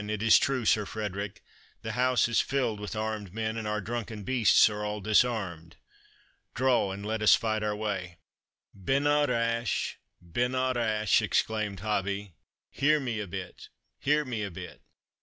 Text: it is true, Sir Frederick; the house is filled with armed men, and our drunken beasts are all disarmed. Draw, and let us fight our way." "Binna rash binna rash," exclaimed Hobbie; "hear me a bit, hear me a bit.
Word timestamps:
it 0.09 0.23
is 0.23 0.39
true, 0.39 0.65
Sir 0.65 0.87
Frederick; 0.87 1.43
the 1.83 1.91
house 1.91 2.27
is 2.27 2.41
filled 2.41 2.79
with 2.79 2.95
armed 2.95 3.35
men, 3.35 3.55
and 3.55 3.67
our 3.67 3.79
drunken 3.79 4.23
beasts 4.23 4.67
are 4.67 4.83
all 4.83 4.99
disarmed. 4.99 5.75
Draw, 6.55 6.91
and 6.91 7.05
let 7.05 7.21
us 7.21 7.35
fight 7.35 7.61
our 7.61 7.75
way." 7.75 8.17
"Binna 8.73 9.27
rash 9.29 9.99
binna 10.19 10.73
rash," 10.75 11.21
exclaimed 11.21 11.81
Hobbie; 11.81 12.33
"hear 12.71 12.99
me 12.99 13.19
a 13.19 13.27
bit, 13.27 13.69
hear 13.99 14.25
me 14.25 14.41
a 14.41 14.49
bit. 14.49 14.81